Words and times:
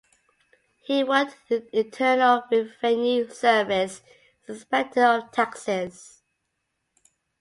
He 0.83 1.03
worked 1.03 1.35
in 1.51 1.67
the 1.71 1.79
Internal 1.81 2.41
Revenue 2.51 3.29
Service 3.29 4.01
as 4.47 4.47
an 4.47 4.55
inspector 4.55 5.05
of 5.05 5.31
taxes. 5.31 6.23